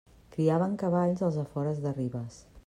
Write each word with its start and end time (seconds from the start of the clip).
Criaven 0.35 0.73
cavalls 0.83 1.21
als 1.29 1.39
afores 1.43 1.83
de 1.85 1.93
Ribes. 2.01 2.43